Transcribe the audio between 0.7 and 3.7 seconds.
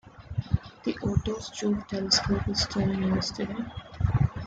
The Otto Struve telescope is still in use today.